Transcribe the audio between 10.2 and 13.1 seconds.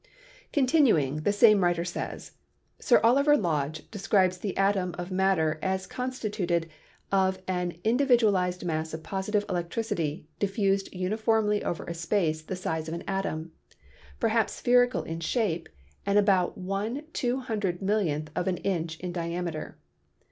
diffused uniformly over a space the size of an